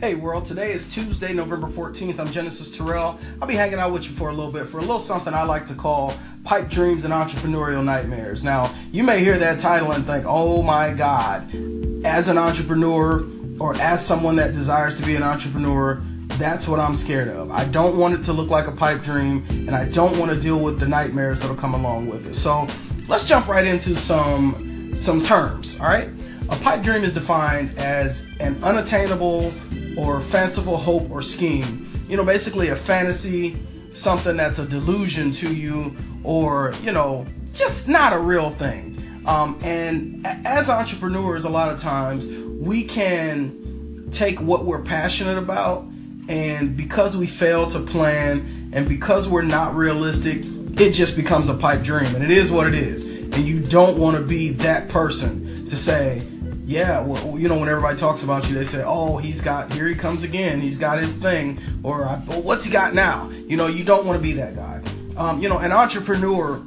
Hey 0.00 0.14
world, 0.14 0.44
today 0.46 0.70
is 0.72 0.94
Tuesday, 0.94 1.32
November 1.32 1.66
14th. 1.66 2.20
I'm 2.20 2.30
Genesis 2.30 2.76
Terrell. 2.76 3.18
I'll 3.42 3.48
be 3.48 3.56
hanging 3.56 3.80
out 3.80 3.92
with 3.92 4.04
you 4.04 4.10
for 4.10 4.28
a 4.28 4.32
little 4.32 4.52
bit 4.52 4.68
for 4.68 4.78
a 4.78 4.80
little 4.80 5.00
something 5.00 5.34
I 5.34 5.42
like 5.42 5.66
to 5.66 5.74
call 5.74 6.14
Pipe 6.44 6.68
Dreams 6.68 7.04
and 7.04 7.12
Entrepreneurial 7.12 7.82
Nightmares. 7.82 8.44
Now, 8.44 8.72
you 8.92 9.02
may 9.02 9.18
hear 9.18 9.36
that 9.38 9.58
title 9.58 9.90
and 9.90 10.06
think, 10.06 10.24
oh 10.24 10.62
my 10.62 10.92
God, 10.92 11.52
as 12.04 12.28
an 12.28 12.38
entrepreneur 12.38 13.26
or 13.58 13.74
as 13.78 14.06
someone 14.06 14.36
that 14.36 14.54
desires 14.54 14.96
to 15.00 15.04
be 15.04 15.16
an 15.16 15.24
entrepreneur, 15.24 16.00
that's 16.28 16.68
what 16.68 16.78
I'm 16.78 16.94
scared 16.94 17.26
of. 17.26 17.50
I 17.50 17.64
don't 17.64 17.98
want 17.98 18.14
it 18.14 18.22
to 18.26 18.32
look 18.32 18.50
like 18.50 18.68
a 18.68 18.72
pipe 18.72 19.02
dream 19.02 19.44
and 19.48 19.72
I 19.72 19.88
don't 19.88 20.16
want 20.16 20.30
to 20.30 20.40
deal 20.40 20.60
with 20.60 20.78
the 20.78 20.86
nightmares 20.86 21.40
that'll 21.40 21.56
come 21.56 21.74
along 21.74 22.06
with 22.06 22.28
it. 22.28 22.34
So 22.34 22.68
let's 23.08 23.26
jump 23.26 23.48
right 23.48 23.66
into 23.66 23.96
some 23.96 24.94
some 24.94 25.24
terms, 25.24 25.80
all 25.80 25.86
right? 25.86 26.08
A 26.50 26.56
pipe 26.56 26.82
dream 26.82 27.02
is 27.02 27.14
defined 27.14 27.76
as 27.78 28.28
an 28.38 28.62
unattainable 28.62 29.52
or 29.98 30.20
fanciful 30.20 30.76
hope 30.76 31.10
or 31.10 31.20
scheme. 31.20 31.90
You 32.08 32.16
know, 32.16 32.24
basically 32.24 32.68
a 32.68 32.76
fantasy, 32.76 33.56
something 33.92 34.36
that's 34.36 34.60
a 34.60 34.66
delusion 34.66 35.32
to 35.32 35.52
you, 35.52 35.96
or, 36.22 36.72
you 36.84 36.92
know, 36.92 37.26
just 37.52 37.88
not 37.88 38.12
a 38.12 38.18
real 38.18 38.50
thing. 38.50 38.94
Um, 39.26 39.58
and 39.62 40.24
as 40.46 40.70
entrepreneurs, 40.70 41.44
a 41.44 41.50
lot 41.50 41.74
of 41.74 41.80
times 41.80 42.26
we 42.60 42.84
can 42.84 44.08
take 44.12 44.40
what 44.40 44.64
we're 44.64 44.82
passionate 44.82 45.36
about, 45.36 45.84
and 46.28 46.76
because 46.76 47.16
we 47.16 47.26
fail 47.26 47.68
to 47.70 47.80
plan 47.80 48.70
and 48.72 48.88
because 48.88 49.28
we're 49.28 49.42
not 49.42 49.74
realistic, 49.74 50.44
it 50.80 50.92
just 50.92 51.16
becomes 51.16 51.48
a 51.48 51.54
pipe 51.54 51.82
dream. 51.82 52.14
And 52.14 52.22
it 52.22 52.30
is 52.30 52.52
what 52.52 52.68
it 52.68 52.74
is. 52.74 53.04
And 53.04 53.38
you 53.38 53.60
don't 53.60 53.98
want 53.98 54.16
to 54.16 54.22
be 54.22 54.50
that 54.50 54.88
person 54.88 55.66
to 55.66 55.76
say, 55.76 56.22
yeah, 56.68 57.00
well, 57.00 57.38
you 57.38 57.48
know, 57.48 57.58
when 57.58 57.70
everybody 57.70 57.98
talks 57.98 58.22
about 58.22 58.46
you, 58.46 58.54
they 58.54 58.64
say, 58.64 58.84
"Oh, 58.86 59.16
he's 59.16 59.40
got 59.40 59.72
here 59.72 59.86
he 59.86 59.94
comes 59.94 60.22
again. 60.22 60.60
He's 60.60 60.78
got 60.78 60.98
his 60.98 61.16
thing," 61.16 61.58
or 61.82 62.00
well, 62.26 62.42
"What's 62.42 62.62
he 62.62 62.70
got 62.70 62.92
now?" 62.92 63.30
You 63.30 63.56
know, 63.56 63.68
you 63.68 63.84
don't 63.84 64.04
want 64.04 64.18
to 64.18 64.22
be 64.22 64.34
that 64.34 64.54
guy. 64.54 64.82
Um, 65.16 65.40
you 65.40 65.48
know, 65.48 65.58
an 65.58 65.72
entrepreneur 65.72 66.62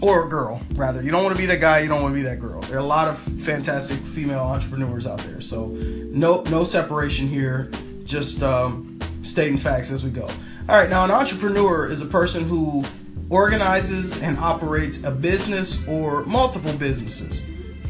or 0.00 0.26
a 0.26 0.28
girl, 0.28 0.62
rather, 0.76 1.02
you 1.02 1.10
don't 1.10 1.24
want 1.24 1.34
to 1.34 1.40
be 1.40 1.46
that 1.46 1.60
guy. 1.60 1.80
You 1.80 1.88
don't 1.88 2.00
want 2.00 2.14
to 2.14 2.16
be 2.16 2.22
that 2.22 2.40
girl. 2.40 2.60
There 2.60 2.76
are 2.76 2.80
a 2.80 2.84
lot 2.84 3.08
of 3.08 3.18
fantastic 3.42 3.98
female 3.98 4.38
entrepreneurs 4.38 5.04
out 5.04 5.18
there, 5.18 5.40
so 5.40 5.66
no 5.66 6.42
no 6.44 6.62
separation 6.62 7.26
here. 7.26 7.72
Just 8.04 8.40
um, 8.40 9.00
stating 9.24 9.58
facts 9.58 9.90
as 9.90 10.04
we 10.04 10.10
go. 10.10 10.28
All 10.68 10.76
right, 10.76 10.88
now 10.88 11.04
an 11.04 11.10
entrepreneur 11.10 11.88
is 11.88 12.02
a 12.02 12.06
person 12.06 12.44
who 12.44 12.84
organizes 13.30 14.22
and 14.22 14.38
operates 14.38 15.02
a 15.02 15.10
business 15.10 15.84
or 15.88 16.24
multiple 16.24 16.72
businesses 16.74 17.44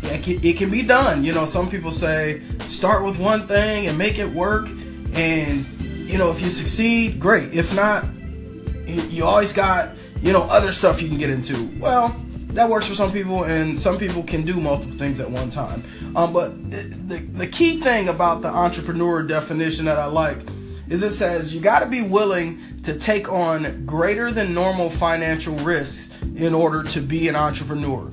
it 0.07 0.23
can, 0.23 0.45
it 0.45 0.57
can 0.57 0.71
be 0.71 0.83
done. 0.83 1.25
You 1.25 1.33
know, 1.33 1.45
some 1.45 1.71
people 1.71 1.91
say 1.91 2.43
start 2.69 3.05
with 3.05 3.19
one 3.19 3.41
thing 3.47 3.87
and 3.87 3.97
make 3.97 4.19
it 4.19 4.31
work, 4.31 4.69
and 5.15 5.67
you 5.81 6.19
know 6.19 6.31
if 6.31 6.41
you 6.41 6.51
succeed, 6.51 7.19
great. 7.19 7.53
If 7.55 7.75
not, 7.75 8.05
you 8.87 9.25
always 9.25 9.53
got 9.53 9.97
you 10.21 10.33
know 10.33 10.43
other 10.45 10.73
stuff 10.73 11.03
you 11.03 11.09
can 11.09 11.19
get 11.19 11.31
into. 11.31 11.71
Well, 11.79 12.17
that 12.49 12.69
works 12.69 12.87
for 12.87 12.95
some 12.95 13.13
people, 13.13 13.45
and 13.45 13.79
some 13.79 13.99
people 13.99 14.23
can 14.23 14.45
do 14.45 14.61
multiple 14.61 14.97
things 14.97 15.21
at 15.21 15.31
one 15.31 15.51
time. 15.51 15.83
Um, 16.15 16.33
but 16.33 16.71
the, 16.71 16.83
the, 16.83 17.17
the 17.17 17.47
key 17.47 17.81
thing 17.81 18.09
about 18.09 18.43
the 18.43 18.49
entrepreneur 18.49 19.23
definition 19.23 19.85
that 19.87 19.99
I 19.99 20.07
like 20.07 20.39
is 20.89 21.03
it 21.03 21.11
says 21.11 21.55
you 21.55 21.61
got 21.61 21.81
to 21.81 21.87
be 21.87 22.03
willing 22.03 22.61
to 22.83 22.97
take 22.97 23.33
on 23.33 23.85
greater 23.87 24.31
than 24.31 24.55
normal 24.55 24.91
financial 24.91 25.57
risks 25.57 26.15
in 26.37 26.55
order 26.55 26.83
to 26.83 27.01
be 27.01 27.29
an 27.29 27.35
entrepreneur 27.35 28.09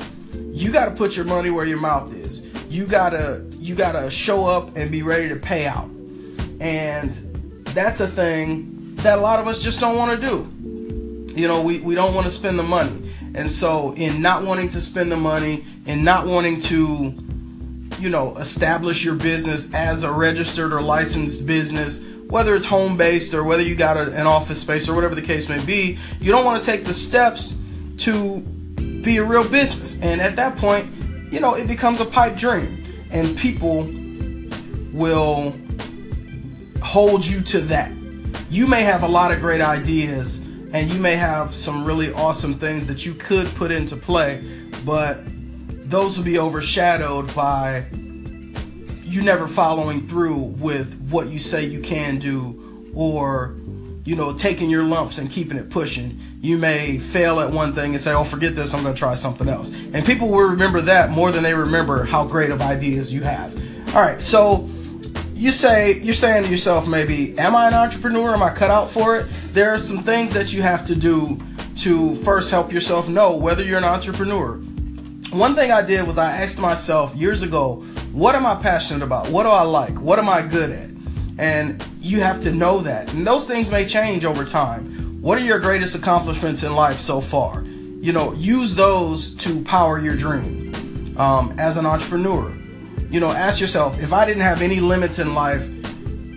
you 0.62 0.72
got 0.72 0.86
to 0.86 0.92
put 0.92 1.16
your 1.16 1.26
money 1.26 1.50
where 1.50 1.66
your 1.66 1.80
mouth 1.80 2.14
is. 2.14 2.48
You 2.70 2.86
gotta 2.86 3.44
you 3.60 3.76
gotta 3.76 4.10
show 4.12 4.46
up 4.46 4.78
and 4.78 4.92
be 4.92 5.02
ready 5.02 5.28
to 5.30 5.36
pay 5.36 5.66
out, 5.66 5.90
and 6.60 7.12
that's 7.66 8.00
a 8.00 8.08
thing 8.08 8.96
that 8.98 9.18
a 9.18 9.22
lot 9.22 9.40
of 9.40 9.48
us 9.48 9.62
just 9.62 9.80
don't 9.80 9.98
want 9.98 10.22
to 10.22 10.28
do. 10.28 11.34
You 11.36 11.48
know, 11.48 11.62
we, 11.62 11.80
we 11.80 11.96
don't 11.96 12.14
want 12.14 12.26
to 12.26 12.32
spend 12.32 12.60
the 12.60 12.64
money, 12.64 13.12
and 13.34 13.50
so 13.50 13.94
in 13.96 14.22
not 14.22 14.44
wanting 14.44 14.70
to 14.70 14.82
spend 14.82 15.12
the 15.12 15.18
money 15.18 15.66
and 15.88 16.06
not 16.06 16.28
wanting 16.28 16.62
to, 16.62 17.14
you 18.00 18.10
know, 18.10 18.38
establish 18.38 19.04
your 19.04 19.16
business 19.16 19.74
as 19.74 20.04
a 20.04 20.12
registered 20.12 20.72
or 20.72 20.82
licensed 20.82 21.48
business, 21.48 22.04
whether 22.28 22.56
it's 22.56 22.66
home 22.66 22.96
based 22.96 23.34
or 23.34 23.44
whether 23.44 23.64
you 23.64 23.76
got 23.76 23.98
a, 23.98 24.12
an 24.14 24.28
office 24.28 24.62
space 24.62 24.88
or 24.88 24.94
whatever 24.94 25.16
the 25.16 25.22
case 25.22 25.50
may 25.50 25.64
be, 25.66 25.98
you 26.20 26.32
don't 26.32 26.46
want 26.46 26.64
to 26.64 26.72
take 26.72 26.86
the 26.86 26.94
steps 26.94 27.56
to 27.98 28.46
be 29.02 29.18
a 29.18 29.24
real 29.24 29.48
business. 29.48 30.02
And 30.02 30.22
at 30.22 30.36
that 30.36 30.58
point, 30.58 30.88
you 31.32 31.40
know, 31.40 31.56
it 31.56 31.68
becomes 31.68 32.00
a 32.00 32.06
pipe 32.06 32.36
dream. 32.36 32.84
And 33.10 33.38
people 33.38 33.90
will 34.94 35.54
hold 36.82 37.26
you 37.26 37.42
to 37.42 37.62
that. 37.62 37.92
You 38.50 38.68
may 38.68 38.84
have 38.84 39.04
a 39.04 39.08
lot 39.08 39.32
of 39.32 39.40
great 39.40 39.62
ideas 39.62 40.40
and 40.74 40.90
you 40.90 41.00
may 41.00 41.16
have 41.16 41.54
some 41.54 41.84
really 41.84 42.14
awesome 42.14 42.54
things 42.54 42.88
that 42.88 43.06
you 43.06 43.14
could 43.14 43.48
put 43.56 43.72
into 43.72 43.96
play, 43.98 44.42
but 44.86 45.22
those 45.90 46.18
will 46.18 46.24
be 46.24 46.40
overshadowed 46.40 47.34
by 47.36 47.86
you 49.04 49.22
never 49.22 49.48
following 49.48 50.08
through 50.08 50.36
with 50.36 50.98
what 51.10 51.28
you 51.28 51.40
say 51.40 51.66
you 51.66 51.82
can 51.82 52.18
do 52.18 52.92
or 52.96 53.56
you 54.04 54.16
know, 54.16 54.34
taking 54.34 54.70
your 54.70 54.84
lumps 54.84 55.18
and 55.18 55.30
keeping 55.30 55.58
it 55.58 55.70
pushing. 55.70 56.20
You 56.42 56.58
may 56.58 56.98
fail 56.98 57.40
at 57.40 57.52
one 57.52 57.74
thing 57.74 57.94
and 57.94 58.02
say, 58.02 58.14
oh, 58.14 58.24
forget 58.24 58.56
this, 58.56 58.74
I'm 58.74 58.84
going 58.84 58.96
to 58.96 59.00
try 59.00 59.16
something 59.16 59.48
else. 59.48 59.72
And 59.94 60.06
people 60.06 60.30
will 60.30 60.50
remember 60.50 60.82
that 60.82 61.12
more 61.12 61.32
than 61.32 61.44
they 61.44 61.54
remember 61.54 62.04
how 62.04 62.26
great 62.26 62.50
of 62.50 62.62
ideas 62.62 63.14
you 63.14 63.22
have. 63.22 63.56
All 63.90 64.02
right, 64.02 64.22
so 64.22 64.70
you 65.34 65.52
say, 65.52 66.00
you're 66.00 66.14
saying 66.14 66.44
to 66.44 66.50
yourself, 66.50 66.88
maybe, 66.88 67.38
am 67.38 67.56
I 67.56 67.68
an 67.68 67.74
entrepreneur? 67.74 68.34
Am 68.34 68.44
I 68.44 68.54
cut 68.54 68.72
out 68.72 68.90
for 68.90 69.18
it? 69.18 69.28
There 69.54 69.72
are 69.72 69.78
some 69.78 70.00
things 70.00 70.34
that 70.34 70.54
you 70.54 70.62
have 70.62 70.86
to 70.88 70.96
do 70.96 71.40
to 71.78 72.16
first 72.16 72.52
help 72.52 72.72
yourself 72.72 73.10
know 73.10 73.36
whether 73.36 73.64
you're 73.64 73.78
an 73.78 73.84
entrepreneur. 73.84 74.56
One 75.32 75.56
thing 75.56 75.72
I 75.72 75.82
did 75.82 76.06
was 76.06 76.18
I 76.18 76.32
asked 76.38 76.60
myself 76.60 77.16
years 77.16 77.42
ago, 77.42 77.76
what 78.12 78.36
am 78.36 78.46
I 78.46 78.56
passionate 78.56 79.04
about? 79.04 79.30
What 79.30 79.44
do 79.44 79.50
I 79.50 79.64
like? 79.64 80.00
What 80.00 80.20
am 80.20 80.28
I 80.28 80.42
good 80.42 80.70
at? 80.70 80.90
And 81.38 81.84
you 82.02 82.20
have 82.20 82.42
to 82.42 82.52
know 82.52 82.80
that. 82.80 83.14
And 83.14 83.26
those 83.26 83.48
things 83.48 83.70
may 83.70 83.86
change 83.86 84.26
over 84.26 84.44
time. 84.44 85.22
What 85.22 85.38
are 85.38 85.46
your 85.46 85.60
greatest 85.60 85.96
accomplishments 85.96 86.64
in 86.64 86.74
life 86.74 87.00
so 87.00 87.22
far? 87.22 87.64
You 87.64 88.12
know, 88.12 88.34
use 88.34 88.74
those 88.74 89.36
to 89.38 89.64
power 89.64 90.00
your 90.00 90.16
dream 90.16 91.16
um, 91.18 91.54
as 91.60 91.78
an 91.78 91.86
entrepreneur. 91.86 92.52
You 93.12 93.20
know, 93.20 93.30
ask 93.30 93.62
yourself 93.62 94.02
if 94.02 94.14
I 94.14 94.26
didn't 94.26 94.42
have 94.42 94.64
any 94.64 94.80
limits 94.80 95.20
in 95.20 95.36
life, 95.36 95.64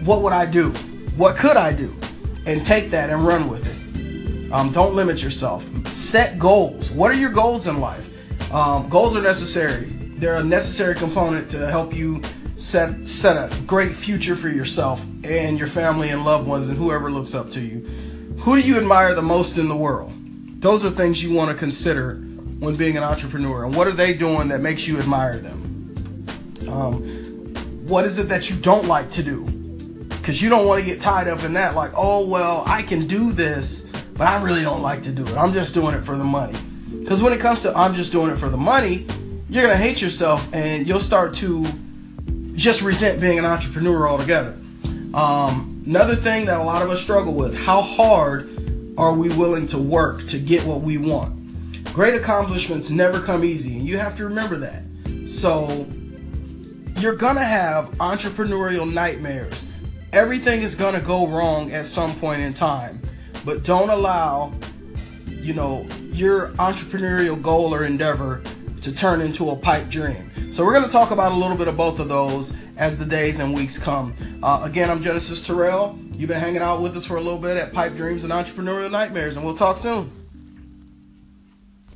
what 0.03 0.21
would 0.21 0.35
I 0.35 0.45
do? 0.45 0.71
What 1.17 1.37
could 1.37 1.57
I 1.57 1.73
do? 1.73 1.97
And 2.45 2.63
take 2.63 2.91
that 2.91 3.09
and 3.09 3.27
run 3.27 3.49
with 3.49 3.65
it. 3.67 4.53
Um, 4.53 4.71
don't 4.71 4.95
limit 4.95 5.23
yourself. 5.23 5.65
Set 5.91 6.39
goals. 6.39 6.91
What 6.91 7.11
are 7.11 7.15
your 7.15 7.31
goals 7.31 7.67
in 7.67 7.81
life? 7.81 8.11
Um, 8.53 8.91
goals 8.91 9.17
are 9.17 9.23
necessary. 9.23 9.87
They're 10.19 10.37
a 10.37 10.45
necessary 10.45 10.95
component 10.95 11.51
to 11.53 11.71
help 11.71 11.95
you 11.95 12.21
set 12.57 13.07
set 13.07 13.37
a 13.37 13.63
great 13.65 13.93
future 13.93 14.37
for 14.37 14.49
yourself 14.49 15.05
and 15.25 15.59
your 15.59 15.69
family 15.69 16.11
and 16.11 16.25
loved 16.25 16.47
ones 16.47 16.69
and 16.69 16.77
whoever 16.77 17.11
looks 17.11 17.35
up 17.35 17.51
to 17.51 17.61
you. 17.61 17.81
Who 18.39 18.61
do 18.61 18.67
you 18.67 18.77
admire 18.77 19.15
the 19.15 19.23
most 19.23 19.59
in 19.59 19.69
the 19.69 19.77
world? 19.77 20.13
Those 20.61 20.85
are 20.85 20.91
things 20.91 21.23
you 21.23 21.35
want 21.35 21.51
to 21.51 21.57
consider 21.57 22.17
when 22.59 22.77
being 22.77 22.97
an 22.97 23.03
entrepreneur. 23.03 23.65
And 23.65 23.75
what 23.75 23.87
are 23.87 23.93
they 23.93 24.15
doing 24.15 24.49
that 24.49 24.61
makes 24.61 24.87
you 24.87 24.99
admire 24.99 25.39
them? 25.39 26.27
Um, 26.69 27.03
what 27.87 28.05
is 28.05 28.19
it 28.19 28.29
that 28.29 28.49
you 28.49 28.57
don't 28.57 28.87
like 28.87 29.11
to 29.13 29.23
do? 29.23 29.45
Because 29.45 30.41
you 30.41 30.49
don't 30.49 30.67
want 30.67 30.83
to 30.83 30.91
get 30.91 31.01
tied 31.01 31.29
up 31.29 31.43
in 31.43 31.53
that, 31.53 31.75
like, 31.75 31.91
oh, 31.95 32.27
well, 32.29 32.63
I 32.67 32.83
can 32.83 33.07
do 33.07 33.33
this, 33.33 33.91
but 34.15 34.27
I 34.27 34.43
really 34.43 34.63
don't 34.63 34.81
like 34.81 35.03
to 35.03 35.13
do 35.13 35.23
it. 35.27 35.37
I'm 35.37 35.53
just 35.53 35.75
doing 35.75 35.95
it 35.95 36.03
for 36.03 36.17
the 36.17 36.25
money. 36.25 36.59
Because 37.01 37.23
when 37.23 37.35
it 37.35 37.41
comes 37.41 37.61
to 37.63 37.77
I'm 37.77 37.93
just 37.93 38.13
doing 38.13 38.31
it 38.31 38.37
for 38.37 38.49
the 38.49 38.57
money, 38.57 39.07
you're 39.51 39.63
going 39.63 39.77
to 39.77 39.83
hate 39.83 40.01
yourself 40.01 40.49
and 40.55 40.87
you'll 40.87 41.01
start 41.01 41.35
to 41.37 41.67
just 42.55 42.83
resent 42.83 43.21
being 43.21 43.39
an 43.39 43.45
entrepreneur 43.45 44.09
altogether. 44.09 44.57
Um, 45.13 45.83
another 45.87 46.15
thing 46.15 46.47
that 46.47 46.59
a 46.59 46.63
lot 46.63 46.83
of 46.83 46.91
us 46.91 47.01
struggle 47.01 47.35
with 47.35 47.55
how 47.55 47.83
hard 47.83 48.51
are 48.97 49.13
we 49.13 49.29
willing 49.35 49.67
to 49.69 49.79
work 49.79 50.27
to 50.29 50.39
get 50.39 50.65
what 50.65 50.81
we 50.81 50.99
want? 50.99 51.85
Great 51.93 52.15
accomplishments 52.15 52.91
never 52.91 53.21
come 53.21 53.45
easy, 53.45 53.77
and 53.77 53.87
you 53.87 53.99
have 53.99 54.17
to 54.17 54.25
remember 54.25 54.57
that. 54.59 54.83
So, 55.29 55.87
you're 56.99 57.17
gonna 57.17 57.45
have 57.45 57.91
entrepreneurial 57.99 58.91
nightmares. 58.91 59.67
Everything 60.13 60.63
is 60.63 60.75
gonna 60.75 61.01
go 61.01 61.27
wrong 61.27 61.73
at 61.73 61.87
some 61.87 62.15
point 62.17 62.41
in 62.41 62.55
time, 62.55 63.01
but 63.45 63.65
don't 63.65 63.91
allow, 63.91 64.53
you 65.27 65.55
know, 65.55 65.87
your 66.13 66.49
entrepreneurial 66.53 67.41
goal 67.41 67.75
or 67.75 67.85
endeavor 67.85 68.43
to 68.81 68.93
turn 68.95 69.21
into 69.21 69.51
a 69.51 69.57
pipe 69.57 69.89
dream. 69.89 70.31
So 70.55 70.65
we're 70.65 70.73
going 70.73 70.85
to 70.85 70.91
talk 70.91 71.11
about 71.11 71.33
a 71.33 71.35
little 71.35 71.57
bit 71.57 71.67
of 71.67 71.77
both 71.77 71.99
of 71.99 72.09
those 72.09 72.55
as 72.77 72.97
the 72.97 73.05
days 73.05 73.41
and 73.41 73.53
weeks 73.53 73.77
come. 73.77 74.15
Uh, 74.41 74.61
again, 74.63 74.89
I'm 74.89 75.03
Genesis 75.03 75.45
Terrell. 75.45 75.99
You've 76.13 76.29
been 76.29 76.39
hanging 76.39 76.63
out 76.63 76.81
with 76.81 76.97
us 76.97 77.05
for 77.05 77.17
a 77.17 77.21
little 77.21 77.41
bit 77.41 77.57
at 77.57 77.73
Pipe 77.73 77.97
Dreams 77.97 78.23
and 78.23 78.33
Entrepreneurial 78.33 78.89
Nightmares, 78.89 79.35
and 79.35 79.45
we'll 79.45 79.57
talk 79.57 79.77
soon. 79.77 80.09